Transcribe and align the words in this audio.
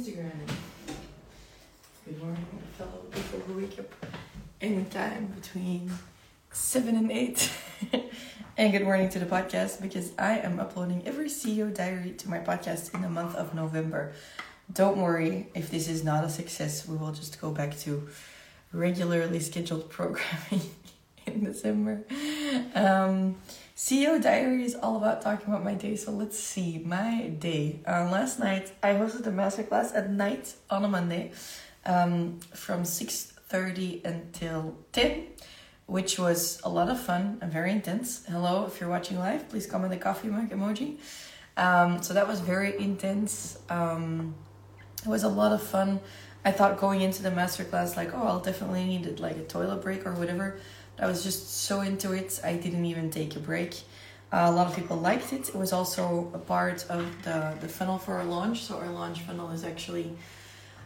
Instagram. 0.00 0.32
Good 2.06 2.22
morning, 2.22 2.46
fellow 2.78 3.04
people 3.12 3.40
who 3.40 3.60
wake 3.60 3.78
up 3.78 4.06
anytime 4.58 5.26
between 5.26 5.92
7 6.50 6.96
and 6.96 7.12
8. 7.12 7.50
and 8.56 8.72
good 8.72 8.84
morning 8.84 9.10
to 9.10 9.18
the 9.18 9.26
podcast 9.26 9.82
because 9.82 10.12
I 10.18 10.38
am 10.38 10.58
uploading 10.58 11.06
every 11.06 11.28
CEO 11.28 11.74
diary 11.74 12.12
to 12.12 12.30
my 12.30 12.38
podcast 12.38 12.94
in 12.94 13.02
the 13.02 13.10
month 13.10 13.34
of 13.34 13.54
November. 13.54 14.14
Don't 14.72 14.96
worry 14.96 15.48
if 15.54 15.70
this 15.70 15.86
is 15.86 16.02
not 16.02 16.24
a 16.24 16.30
success, 16.30 16.88
we 16.88 16.96
will 16.96 17.12
just 17.12 17.38
go 17.38 17.50
back 17.50 17.76
to 17.80 18.08
regularly 18.72 19.38
scheduled 19.38 19.90
programming 19.98 20.62
in 21.26 21.44
December. 21.44 22.04
Um, 22.74 23.36
CEO 23.76 24.20
Diary 24.20 24.64
is 24.64 24.74
all 24.74 24.96
about 24.96 25.22
talking 25.22 25.48
about 25.48 25.64
my 25.64 25.74
day. 25.74 25.96
So 25.96 26.10
let's 26.10 26.38
see 26.38 26.82
my 26.84 27.28
day. 27.38 27.80
Uh, 27.86 28.08
last 28.10 28.38
night 28.38 28.72
I 28.82 28.94
hosted 28.94 29.26
a 29.26 29.30
masterclass 29.30 29.94
at 29.94 30.10
night 30.10 30.54
on 30.68 30.84
a 30.84 30.88
Monday, 30.88 31.32
um, 31.86 32.40
from 32.54 32.84
six 32.84 33.24
thirty 33.48 34.02
until 34.04 34.76
ten, 34.92 35.26
which 35.86 36.18
was 36.18 36.60
a 36.64 36.68
lot 36.68 36.88
of 36.88 37.00
fun 37.00 37.38
and 37.40 37.52
very 37.52 37.70
intense. 37.70 38.24
Hello, 38.26 38.66
if 38.66 38.80
you're 38.80 38.90
watching 38.90 39.18
live, 39.18 39.48
please 39.48 39.66
comment 39.66 39.92
the 39.92 39.98
coffee 39.98 40.28
mug 40.28 40.50
emoji. 40.50 40.98
Um, 41.56 42.02
so 42.02 42.14
that 42.14 42.26
was 42.26 42.40
very 42.40 42.78
intense. 42.78 43.58
Um, 43.68 44.34
it 45.02 45.08
was 45.08 45.22
a 45.22 45.28
lot 45.28 45.52
of 45.52 45.62
fun. 45.62 46.00
I 46.44 46.52
thought 46.52 46.78
going 46.78 47.02
into 47.02 47.22
the 47.22 47.30
masterclass 47.30 47.96
like, 47.96 48.14
oh, 48.14 48.26
I'll 48.26 48.40
definitely 48.40 48.84
need 48.84 49.20
like 49.20 49.36
a 49.36 49.42
toilet 49.42 49.82
break 49.82 50.06
or 50.06 50.12
whatever 50.14 50.58
I 51.00 51.06
was 51.06 51.24
just 51.24 51.62
so 51.62 51.80
into 51.80 52.12
it. 52.12 52.38
I 52.44 52.54
didn't 52.54 52.84
even 52.84 53.10
take 53.10 53.34
a 53.34 53.38
break. 53.38 53.74
Uh, 54.30 54.44
a 54.48 54.52
lot 54.52 54.66
of 54.66 54.76
people 54.76 54.98
liked 54.98 55.32
it. 55.32 55.48
It 55.48 55.54
was 55.54 55.72
also 55.72 56.30
a 56.34 56.38
part 56.38 56.84
of 56.90 57.04
the, 57.22 57.56
the 57.60 57.68
funnel 57.68 57.98
for 57.98 58.14
our 58.14 58.24
launch. 58.24 58.64
So, 58.64 58.78
our 58.78 58.90
launch 58.90 59.22
funnel 59.22 59.50
is 59.50 59.64
actually, 59.64 60.12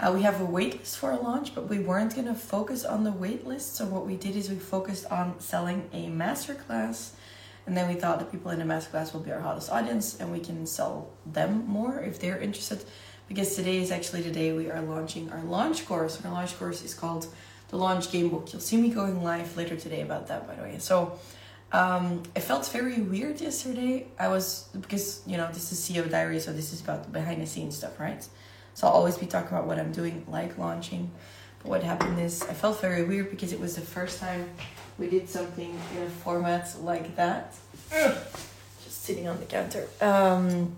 uh, 0.00 0.10
we 0.12 0.22
have 0.22 0.40
a 0.40 0.44
wait 0.44 0.80
list 0.80 0.98
for 0.98 1.12
our 1.12 1.20
launch, 1.20 1.54
but 1.54 1.68
we 1.68 1.78
weren't 1.78 2.14
going 2.14 2.26
to 2.26 2.34
focus 2.34 2.84
on 2.84 3.04
the 3.04 3.12
wait 3.12 3.46
list. 3.46 3.76
So, 3.76 3.86
what 3.86 4.04
we 4.04 4.16
did 4.16 4.34
is 4.34 4.50
we 4.50 4.56
focused 4.56 5.06
on 5.06 5.38
selling 5.38 5.88
a 5.92 6.08
masterclass. 6.08 7.12
And 7.66 7.76
then 7.76 7.88
we 7.88 7.94
thought 7.94 8.18
the 8.18 8.24
people 8.24 8.50
in 8.50 8.58
the 8.58 8.64
masterclass 8.64 9.12
will 9.12 9.20
be 9.20 9.30
our 9.30 9.40
hottest 9.40 9.70
audience 9.70 10.18
and 10.18 10.32
we 10.32 10.40
can 10.40 10.66
sell 10.66 11.10
them 11.24 11.66
more 11.68 12.00
if 12.00 12.18
they're 12.18 12.38
interested. 12.38 12.84
Because 13.28 13.54
today 13.54 13.78
is 13.78 13.92
actually 13.92 14.22
the 14.22 14.32
day 14.32 14.52
we 14.52 14.70
are 14.70 14.82
launching 14.82 15.30
our 15.30 15.42
launch 15.44 15.86
course. 15.86 16.20
Our 16.24 16.32
launch 16.32 16.58
course 16.58 16.82
is 16.82 16.94
called 16.94 17.28
the 17.70 17.76
launch 17.76 18.10
game 18.10 18.28
book. 18.28 18.52
You'll 18.52 18.60
see 18.60 18.76
me 18.76 18.90
going 18.90 19.22
live 19.22 19.56
later 19.56 19.76
today 19.76 20.02
about 20.02 20.28
that, 20.28 20.46
by 20.46 20.56
the 20.56 20.62
way. 20.62 20.76
So 20.78 21.18
um, 21.72 22.22
it 22.34 22.40
felt 22.40 22.68
very 22.68 23.00
weird 23.00 23.40
yesterday. 23.40 24.06
I 24.18 24.28
was 24.28 24.68
because 24.78 25.22
you 25.26 25.36
know 25.36 25.48
this 25.52 25.72
is 25.72 25.78
CEO 25.78 26.08
diary, 26.10 26.40
so 26.40 26.52
this 26.52 26.72
is 26.72 26.80
about 26.80 27.12
behind 27.12 27.40
the 27.40 27.46
scenes 27.46 27.76
stuff, 27.76 27.98
right? 27.98 28.26
So 28.74 28.86
I'll 28.86 28.94
always 28.94 29.16
be 29.16 29.26
talking 29.26 29.50
about 29.56 29.66
what 29.66 29.78
I'm 29.78 29.92
doing, 29.92 30.24
like 30.28 30.58
launching. 30.58 31.10
But 31.62 31.68
what 31.68 31.82
happened 31.82 32.18
is 32.18 32.42
I 32.42 32.54
felt 32.54 32.80
very 32.80 33.04
weird 33.04 33.30
because 33.30 33.52
it 33.52 33.60
was 33.60 33.76
the 33.76 33.82
first 33.82 34.18
time 34.18 34.48
we 34.98 35.08
did 35.08 35.28
something 35.28 35.78
in 35.96 36.02
a 36.02 36.10
format 36.10 36.74
like 36.80 37.16
that. 37.16 37.54
Just 37.90 39.02
sitting 39.02 39.28
on 39.28 39.38
the 39.38 39.46
counter. 39.46 39.86
Um, 40.00 40.74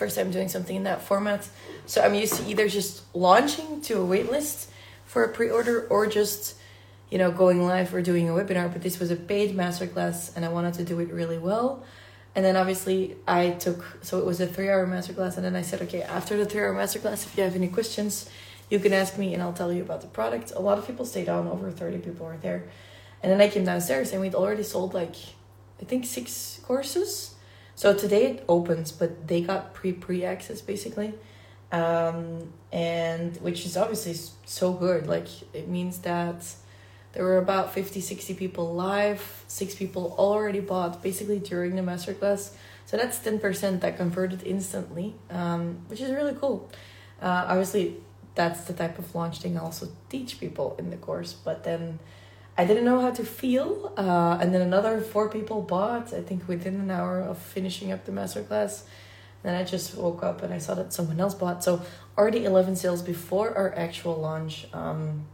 first 0.00 0.16
time 0.16 0.30
doing 0.30 0.48
something 0.48 0.76
in 0.76 0.84
that 0.84 1.02
format. 1.02 1.46
So 1.86 2.00
I'm 2.02 2.14
used 2.14 2.34
to 2.36 2.48
either 2.48 2.68
just 2.68 3.02
launching 3.14 3.82
to 3.82 4.00
a 4.00 4.06
waitlist 4.06 4.69
for 5.10 5.24
a 5.24 5.28
pre-order 5.28 5.88
or 5.88 6.06
just 6.06 6.54
you 7.10 7.18
know 7.18 7.32
going 7.32 7.66
live 7.66 7.92
or 7.92 8.00
doing 8.00 8.28
a 8.28 8.32
webinar 8.32 8.72
but 8.72 8.80
this 8.80 9.00
was 9.00 9.10
a 9.10 9.16
paid 9.16 9.56
masterclass 9.56 10.30
and 10.36 10.44
i 10.44 10.48
wanted 10.48 10.72
to 10.72 10.84
do 10.84 11.00
it 11.00 11.12
really 11.12 11.38
well. 11.38 11.82
And 12.36 12.44
then 12.44 12.56
obviously 12.56 13.16
i 13.26 13.50
took 13.64 13.80
so 14.02 14.20
it 14.20 14.24
was 14.24 14.40
a 14.40 14.46
three 14.46 14.70
hour 14.70 14.86
masterclass 14.86 15.34
and 15.34 15.44
then 15.44 15.56
i 15.56 15.62
said 15.62 15.82
okay 15.82 16.02
after 16.02 16.36
the 16.36 16.44
three 16.44 16.60
hour 16.60 16.72
masterclass 16.72 17.26
if 17.26 17.36
you 17.36 17.42
have 17.42 17.56
any 17.56 17.66
questions 17.66 18.30
you 18.68 18.78
can 18.78 18.92
ask 18.92 19.18
me 19.18 19.34
and 19.34 19.42
i'll 19.42 19.58
tell 19.60 19.72
you 19.72 19.82
about 19.82 20.00
the 20.00 20.06
product. 20.06 20.52
A 20.54 20.60
lot 20.60 20.78
of 20.78 20.86
people 20.86 21.04
stayed 21.04 21.28
on 21.28 21.48
over 21.48 21.72
30 21.72 21.98
people 21.98 22.26
were 22.26 22.36
there. 22.36 22.62
And 23.20 23.32
then 23.32 23.40
i 23.40 23.48
came 23.48 23.64
downstairs 23.64 24.12
and 24.12 24.20
we'd 24.20 24.36
already 24.36 24.62
sold 24.62 24.94
like 24.94 25.16
i 25.82 25.84
think 25.84 26.06
six 26.06 26.60
courses. 26.68 27.34
So 27.74 27.86
today 28.04 28.24
it 28.30 28.44
opens 28.48 28.92
but 28.92 29.26
they 29.26 29.40
got 29.40 29.74
pre 29.74 29.90
pre 29.90 30.24
access 30.24 30.60
basically 30.60 31.14
um, 31.72 32.52
and 32.72 33.36
which 33.38 33.64
is 33.64 33.76
obviously 33.76 34.14
so 34.44 34.72
good. 34.72 35.06
Like 35.06 35.28
it 35.54 35.68
means 35.68 35.98
that 36.00 36.44
there 37.12 37.24
were 37.24 37.38
about 37.38 37.72
50 37.72 38.00
60 38.00 38.34
people 38.34 38.74
live 38.74 39.44
six 39.48 39.74
people 39.74 40.14
already 40.18 40.60
bought 40.60 41.02
basically 41.02 41.38
during 41.38 41.76
the 41.76 41.82
masterclass. 41.82 42.52
So 42.86 42.96
that's 42.96 43.18
10% 43.20 43.80
that 43.80 43.96
converted 43.96 44.42
instantly 44.44 45.14
um, 45.30 45.78
which 45.88 46.00
is 46.00 46.10
really 46.10 46.34
cool. 46.34 46.70
Uh, 47.22 47.46
obviously 47.48 47.96
that's 48.34 48.62
the 48.64 48.72
type 48.72 48.98
of 48.98 49.14
launch 49.14 49.40
thing 49.40 49.58
i 49.58 49.60
also 49.60 49.88
teach 50.08 50.40
people 50.40 50.76
in 50.78 50.90
the 50.90 50.96
course 50.96 51.32
but 51.32 51.64
then 51.64 51.98
i 52.56 52.64
didn't 52.64 52.84
know 52.84 53.00
how 53.00 53.10
to 53.10 53.24
feel 53.24 53.92
uh, 53.96 54.38
and 54.40 54.54
then 54.54 54.62
another 54.62 55.00
four 55.00 55.28
people 55.28 55.60
bought 55.62 56.12
i 56.12 56.22
think 56.22 56.46
within 56.48 56.76
an 56.80 56.90
hour 56.90 57.20
of 57.20 57.38
finishing 57.38 57.92
up 57.92 58.04
the 58.04 58.12
masterclass 58.12 58.82
then 59.42 59.54
I 59.54 59.64
just 59.64 59.96
woke 59.96 60.22
up 60.22 60.42
and 60.42 60.52
I 60.52 60.58
saw 60.58 60.74
that 60.74 60.92
someone 60.92 61.20
else 61.20 61.34
bought. 61.34 61.64
So 61.64 61.82
already 62.16 62.44
11 62.44 62.76
sales 62.76 63.02
before 63.02 63.56
our 63.56 63.74
actual 63.74 64.16
launch. 64.16 64.66
Um, 64.72 65.26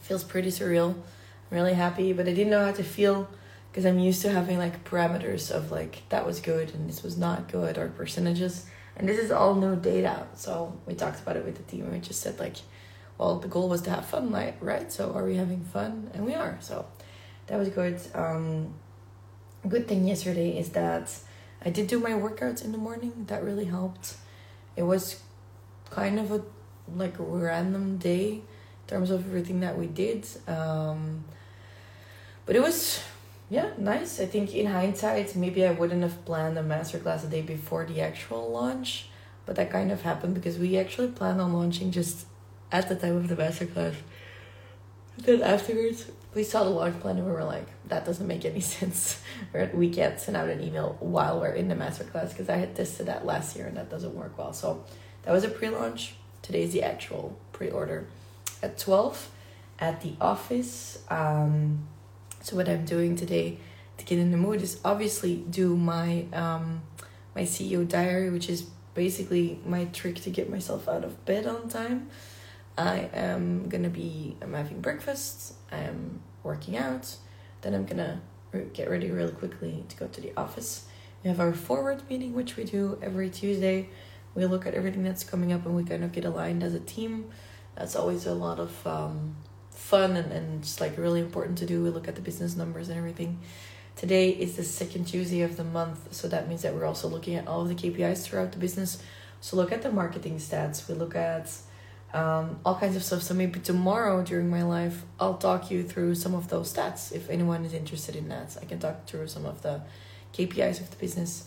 feels 0.00 0.24
pretty 0.24 0.50
surreal. 0.50 0.90
I'm 0.90 1.56
really 1.56 1.74
happy, 1.74 2.12
but 2.12 2.26
I 2.26 2.32
didn't 2.32 2.50
know 2.50 2.64
how 2.64 2.72
to 2.72 2.82
feel 2.82 3.28
because 3.70 3.86
I'm 3.86 4.00
used 4.00 4.22
to 4.22 4.30
having 4.30 4.58
like 4.58 4.84
parameters 4.84 5.52
of 5.52 5.70
like 5.70 6.02
that 6.08 6.26
was 6.26 6.40
good 6.40 6.74
and 6.74 6.88
this 6.88 7.04
was 7.04 7.16
not 7.16 7.48
good 7.48 7.78
or 7.78 7.88
percentages. 7.88 8.66
And 8.96 9.08
this 9.08 9.18
is 9.18 9.30
all 9.30 9.54
new 9.54 9.76
data. 9.76 10.26
So 10.34 10.76
we 10.84 10.94
talked 10.94 11.20
about 11.20 11.36
it 11.36 11.44
with 11.44 11.56
the 11.56 11.62
team 11.62 11.84
and 11.84 11.92
we 11.92 12.00
just 12.00 12.20
said 12.20 12.40
like, 12.40 12.56
well, 13.18 13.38
the 13.38 13.46
goal 13.46 13.68
was 13.68 13.82
to 13.82 13.90
have 13.90 14.04
fun, 14.06 14.32
right? 14.60 14.90
So 14.90 15.12
are 15.12 15.24
we 15.24 15.36
having 15.36 15.62
fun? 15.62 16.10
And 16.12 16.26
we 16.26 16.34
are. 16.34 16.58
So 16.60 16.86
that 17.46 17.56
was 17.58 17.68
good. 17.68 18.00
Um, 18.14 18.74
good 19.68 19.86
thing 19.86 20.08
yesterday 20.08 20.58
is 20.58 20.70
that 20.70 21.16
I 21.62 21.70
did 21.70 21.86
do 21.88 21.98
my 22.00 22.12
workouts 22.12 22.64
in 22.64 22.72
the 22.72 22.78
morning. 22.78 23.24
That 23.26 23.44
really 23.44 23.66
helped. 23.66 24.14
It 24.76 24.82
was 24.82 25.20
kind 25.90 26.18
of 26.18 26.30
a 26.30 26.42
like 26.96 27.18
a 27.18 27.22
random 27.22 27.98
day 27.98 28.28
in 28.32 28.42
terms 28.86 29.10
of 29.10 29.26
everything 29.26 29.60
that 29.60 29.78
we 29.78 29.86
did. 29.86 30.26
Um, 30.48 31.24
but 32.46 32.56
it 32.56 32.62
was 32.62 33.02
yeah 33.48 33.70
nice. 33.78 34.20
I 34.20 34.26
think 34.26 34.54
in 34.54 34.66
hindsight, 34.66 35.36
maybe 35.36 35.64
I 35.66 35.72
wouldn't 35.72 36.02
have 36.02 36.24
planned 36.24 36.58
a 36.58 36.62
masterclass 36.62 37.24
a 37.24 37.28
day 37.28 37.42
before 37.42 37.84
the 37.84 38.00
actual 38.00 38.50
launch, 38.50 39.08
but 39.44 39.56
that 39.56 39.70
kind 39.70 39.92
of 39.92 40.02
happened 40.02 40.34
because 40.34 40.58
we 40.58 40.78
actually 40.78 41.08
planned 41.08 41.40
on 41.40 41.52
launching 41.52 41.90
just 41.90 42.26
at 42.72 42.88
the 42.88 42.96
time 42.96 43.16
of 43.16 43.28
the 43.28 43.36
masterclass. 43.36 43.96
Then 45.24 45.42
afterwards, 45.42 46.10
we 46.34 46.44
saw 46.44 46.64
the 46.64 46.70
launch 46.70 46.98
plan 47.00 47.16
and 47.16 47.26
we 47.26 47.32
were 47.32 47.44
like, 47.44 47.66
that 47.88 48.04
doesn't 48.04 48.26
make 48.26 48.44
any 48.44 48.60
sense. 48.76 49.20
we 49.74 49.90
can't 49.90 50.18
send 50.18 50.36
out 50.36 50.48
an 50.48 50.62
email 50.62 50.96
while 51.00 51.40
we're 51.40 51.52
in 51.52 51.68
the 51.68 51.74
masterclass 51.74 52.30
because 52.30 52.48
I 52.48 52.56
had 52.56 52.74
tested 52.74 53.06
that 53.06 53.26
last 53.26 53.56
year 53.56 53.66
and 53.66 53.76
that 53.76 53.90
doesn't 53.90 54.14
work 54.14 54.36
well. 54.38 54.52
So 54.52 54.84
that 55.22 55.32
was 55.32 55.44
a 55.44 55.48
pre 55.48 55.68
launch. 55.68 56.14
Today's 56.42 56.72
the 56.72 56.82
actual 56.82 57.38
pre 57.52 57.70
order 57.70 58.06
at 58.62 58.78
12 58.78 59.30
at 59.78 60.00
the 60.00 60.14
office. 60.20 61.02
Um, 61.08 61.86
so, 62.42 62.56
what 62.56 62.68
I'm 62.68 62.84
doing 62.84 63.16
today 63.16 63.58
to 63.98 64.04
get 64.04 64.18
in 64.18 64.30
the 64.30 64.36
mood 64.36 64.62
is 64.62 64.80
obviously 64.84 65.36
do 65.36 65.76
my 65.76 66.24
um, 66.32 66.82
my 67.34 67.42
CEO 67.42 67.86
diary, 67.86 68.30
which 68.30 68.48
is 68.48 68.62
basically 68.94 69.60
my 69.66 69.84
trick 69.86 70.16
to 70.22 70.30
get 70.30 70.50
myself 70.50 70.88
out 70.88 71.04
of 71.04 71.24
bed 71.24 71.46
on 71.46 71.68
time. 71.68 72.08
I 72.76 73.10
am 73.12 73.68
gonna 73.68 73.90
be 73.90 74.36
I'm 74.40 74.54
having 74.54 74.80
breakfast. 74.80 75.54
I'm 75.70 76.20
working 76.42 76.76
out. 76.76 77.16
Then 77.62 77.74
I'm 77.74 77.84
gonna 77.84 78.20
get 78.72 78.90
ready 78.90 79.10
really 79.10 79.32
quickly 79.32 79.84
to 79.88 79.96
go 79.96 80.06
to 80.08 80.20
the 80.20 80.32
office. 80.36 80.86
We 81.22 81.28
have 81.28 81.40
our 81.40 81.52
forward 81.52 82.02
meeting, 82.08 82.34
which 82.34 82.56
we 82.56 82.64
do 82.64 82.98
every 83.02 83.28
Tuesday. 83.30 83.88
We 84.34 84.46
look 84.46 84.66
at 84.66 84.74
everything 84.74 85.02
that's 85.02 85.24
coming 85.24 85.52
up 85.52 85.66
and 85.66 85.76
we 85.76 85.84
kind 85.84 86.04
of 86.04 86.12
get 86.12 86.24
aligned 86.24 86.62
as 86.62 86.74
a 86.74 86.80
team. 86.80 87.30
That's 87.74 87.96
always 87.96 88.26
a 88.26 88.34
lot 88.34 88.58
of 88.58 88.86
um, 88.86 89.36
fun 89.70 90.16
and, 90.16 90.32
and 90.32 90.62
just 90.62 90.80
like 90.80 90.96
really 90.96 91.20
important 91.20 91.58
to 91.58 91.66
do. 91.66 91.82
We 91.82 91.90
look 91.90 92.08
at 92.08 92.14
the 92.14 92.22
business 92.22 92.56
numbers 92.56 92.88
and 92.88 92.96
everything. 92.96 93.40
Today 93.96 94.30
is 94.30 94.56
the 94.56 94.62
second 94.62 95.04
Tuesday 95.04 95.42
of 95.42 95.56
the 95.56 95.64
month, 95.64 96.14
so 96.14 96.26
that 96.28 96.48
means 96.48 96.62
that 96.62 96.74
we're 96.74 96.86
also 96.86 97.06
looking 97.08 97.34
at 97.34 97.46
all 97.46 97.62
of 97.62 97.68
the 97.68 97.74
KPIs 97.74 98.22
throughout 98.22 98.52
the 98.52 98.58
business. 98.58 99.02
So 99.40 99.56
look 99.56 99.72
at 99.72 99.82
the 99.82 99.90
marketing 99.90 100.36
stats. 100.36 100.88
We 100.88 100.94
look 100.94 101.14
at 101.14 101.52
um, 102.12 102.58
all 102.64 102.76
kinds 102.76 102.96
of 102.96 103.04
stuff. 103.04 103.22
So 103.22 103.34
maybe 103.34 103.60
tomorrow 103.60 104.22
during 104.22 104.50
my 104.50 104.62
live, 104.62 105.04
I'll 105.18 105.38
talk 105.38 105.70
you 105.70 105.82
through 105.82 106.14
some 106.16 106.34
of 106.34 106.48
those 106.48 106.72
stats. 106.72 107.12
If 107.12 107.30
anyone 107.30 107.64
is 107.64 107.74
interested 107.74 108.16
in 108.16 108.28
that, 108.28 108.56
I 108.60 108.64
can 108.64 108.78
talk 108.78 109.06
through 109.06 109.28
some 109.28 109.46
of 109.46 109.62
the 109.62 109.82
KPIs 110.34 110.80
of 110.80 110.90
the 110.90 110.96
business. 110.96 111.46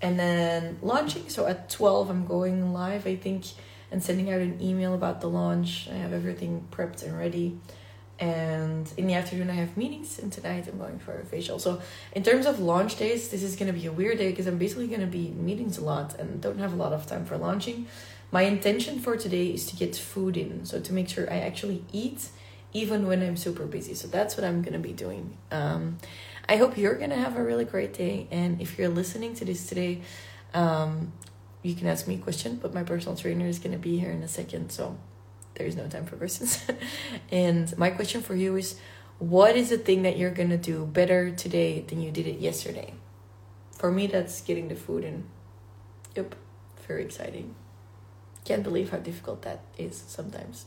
And 0.00 0.18
then 0.18 0.78
launching. 0.82 1.28
So 1.28 1.46
at 1.46 1.70
12, 1.70 2.10
I'm 2.10 2.26
going 2.26 2.72
live, 2.72 3.06
I 3.06 3.16
think, 3.16 3.46
and 3.90 4.02
sending 4.02 4.30
out 4.30 4.40
an 4.40 4.60
email 4.60 4.94
about 4.94 5.20
the 5.20 5.28
launch. 5.28 5.88
I 5.90 5.96
have 5.96 6.12
everything 6.12 6.68
prepped 6.70 7.02
and 7.02 7.16
ready. 7.16 7.58
And 8.18 8.90
in 8.96 9.06
the 9.06 9.14
afternoon, 9.14 9.50
I 9.50 9.54
have 9.54 9.76
meetings, 9.76 10.18
and 10.18 10.32
tonight 10.32 10.66
I'm 10.68 10.78
going 10.78 10.98
for 10.98 11.20
a 11.20 11.24
facial. 11.24 11.58
So, 11.58 11.82
in 12.12 12.22
terms 12.22 12.46
of 12.46 12.60
launch 12.60 12.96
days, 12.96 13.28
this 13.28 13.42
is 13.42 13.56
to 13.56 13.78
be 13.78 13.86
a 13.86 13.92
weird 13.92 14.16
day 14.16 14.30
because 14.30 14.46
I'm 14.46 14.56
basically 14.56 14.88
to 14.88 15.06
be 15.06 15.28
in 15.28 15.44
meetings 15.44 15.76
a 15.76 15.84
lot 15.84 16.18
and 16.18 16.40
don't 16.40 16.58
have 16.58 16.72
a 16.72 16.76
lot 16.76 16.94
of 16.94 17.06
time 17.06 17.26
for 17.26 17.36
launching. 17.36 17.86
my 18.32 18.42
intention 18.42 18.98
for 18.98 19.16
today 19.16 19.48
is 19.48 19.66
to 19.66 19.76
get 19.76 19.94
food 19.94 20.36
in, 20.36 20.64
so 20.64 20.80
to 20.80 20.92
make 20.92 21.08
sure 21.08 21.30
I 21.30 21.38
actually 21.38 21.84
eat 21.92 22.28
even 22.72 23.06
when 23.06 23.22
I'm 23.22 23.36
super 23.36 23.64
busy. 23.66 23.94
So 23.94 24.08
that's 24.08 24.36
what 24.36 24.44
I'm 24.44 24.62
gonna 24.62 24.78
be 24.78 24.92
doing. 24.92 25.36
Um, 25.50 25.98
I 26.48 26.56
hope 26.56 26.76
you're 26.76 26.94
gonna 26.96 27.16
have 27.16 27.36
a 27.36 27.42
really 27.42 27.64
great 27.64 27.92
day, 27.92 28.26
and 28.30 28.60
if 28.60 28.78
you're 28.78 28.88
listening 28.88 29.34
to 29.34 29.44
this 29.44 29.66
today, 29.66 30.02
um, 30.54 31.12
you 31.62 31.74
can 31.74 31.86
ask 31.86 32.06
me 32.06 32.16
a 32.16 32.18
question. 32.18 32.58
But 32.60 32.74
my 32.74 32.82
personal 32.82 33.16
trainer 33.16 33.46
is 33.46 33.58
gonna 33.58 33.78
be 33.78 33.98
here 33.98 34.10
in 34.10 34.22
a 34.22 34.28
second, 34.28 34.70
so 34.70 34.96
there 35.56 35.66
is 35.66 35.76
no 35.76 35.88
time 35.88 36.06
for 36.06 36.16
verses. 36.16 36.64
and 37.30 37.76
my 37.76 37.90
question 37.90 38.22
for 38.22 38.34
you 38.34 38.56
is, 38.56 38.78
what 39.18 39.56
is 39.56 39.70
the 39.70 39.78
thing 39.78 40.02
that 40.02 40.16
you're 40.16 40.30
gonna 40.30 40.58
do 40.58 40.86
better 40.86 41.30
today 41.30 41.80
than 41.80 42.00
you 42.00 42.10
did 42.10 42.26
it 42.26 42.38
yesterday? 42.38 42.94
For 43.72 43.90
me, 43.90 44.06
that's 44.06 44.40
getting 44.42 44.68
the 44.68 44.76
food 44.76 45.04
in. 45.04 45.24
Yep, 46.14 46.34
very 46.86 47.04
exciting. 47.04 47.54
Can't 48.44 48.62
believe 48.62 48.90
how 48.90 48.98
difficult 48.98 49.42
that 49.42 49.60
is 49.76 50.04
sometimes. 50.06 50.66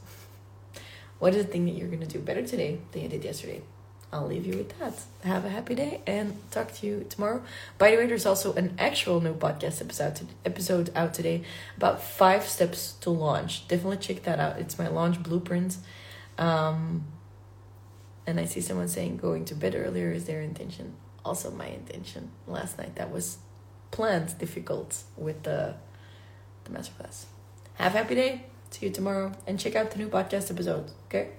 what 1.20 1.34
is 1.34 1.46
the 1.46 1.52
thing 1.52 1.66
that 1.66 1.76
you're 1.76 1.88
to 1.88 2.06
do 2.06 2.20
better 2.20 2.46
today 2.46 2.80
than 2.92 3.04
you 3.04 3.10
did 3.10 3.24
yesterday? 3.24 3.62
I'll 4.12 4.26
leave 4.26 4.46
you 4.46 4.58
with 4.58 4.78
that. 4.80 4.94
Have 5.24 5.46
a 5.46 5.50
happy 5.50 5.76
day 5.76 6.02
and 6.08 6.36
talk 6.50 6.74
to 6.76 6.88
you 6.88 7.06
tomorrow. 7.10 7.44
By 7.78 7.92
the 7.92 7.98
way, 7.98 8.08
there's 8.08 8.26
also 8.26 8.54
an 8.54 8.74
actual 8.80 9.22
new 9.22 9.36
podcast 9.36 9.82
episode 9.82 10.22
episode 10.44 10.92
out 10.96 11.14
today 11.14 11.44
about 11.78 12.02
five 12.02 12.44
steps 12.48 12.94
to 13.02 13.12
launch. 13.12 13.68
Definitely 13.68 13.98
check 13.98 14.24
that 14.24 14.40
out. 14.40 14.58
It's 14.58 14.80
my 14.80 14.88
launch 14.88 15.22
blueprint. 15.22 15.78
Um, 16.40 17.04
and 18.26 18.40
I 18.40 18.46
see 18.46 18.62
someone 18.62 18.88
saying 18.88 19.18
going 19.18 19.46
to 19.46 19.56
bed 19.56 19.76
earlier 19.76 20.12
is 20.12 20.26
their 20.26 20.42
intention. 20.42 20.96
Also, 21.24 21.52
my 21.52 21.68
intention 21.68 22.32
last 22.48 22.80
night. 22.80 22.96
That 22.96 23.12
was 23.12 23.38
planned 23.92 24.38
difficult 24.40 25.04
with 25.18 25.44
the 25.44 25.76
the 26.64 26.72
masterclass. 26.72 27.26
Have 27.76 27.94
a 27.94 28.00
happy 28.00 28.16
day. 28.16 28.46
See 28.72 28.88
you 28.88 28.92
tomorrow 28.92 29.34
and 29.46 29.60
check 29.60 29.76
out 29.76 29.92
the 29.92 29.98
new 29.98 30.10
podcast 30.10 30.52
episode. 30.52 30.92
Okay? 31.08 31.30